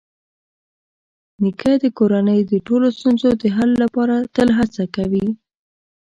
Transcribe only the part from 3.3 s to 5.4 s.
د حل لپاره تل هڅه کوي.